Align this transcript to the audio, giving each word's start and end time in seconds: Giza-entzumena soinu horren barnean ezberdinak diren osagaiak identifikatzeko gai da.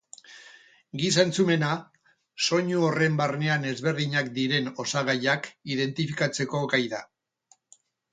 Giza-entzumena 0.99 1.67
soinu 2.47 2.79
horren 2.87 3.19
barnean 3.19 3.67
ezberdinak 3.71 4.31
diren 4.37 4.71
osagaiak 4.85 5.51
identifikatzeko 5.77 6.63
gai 6.73 6.81
da. 6.95 7.03